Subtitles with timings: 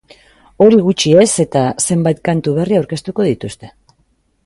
[0.65, 3.75] Hori gutxi ez eta, zenbait kantu berri aurkeztuko dituzte.